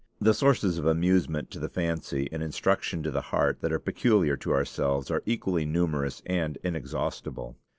The 0.19 0.33
sources 0.33 0.79
of 0.79 0.87
amusement 0.87 1.51
to 1.51 1.59
the 1.59 1.69
fancy 1.69 2.27
and 2.31 2.41
instruction 2.41 3.03
to 3.03 3.11
the 3.11 3.21
heart 3.21 3.61
that 3.61 3.71
are 3.71 3.77
peculiar 3.77 4.35
to 4.37 4.51
ourselves 4.51 5.11
are 5.11 5.21
equally 5.27 5.63
numerous 5.63 6.23
and 6.25 6.57
inexhaustible. 6.63 7.55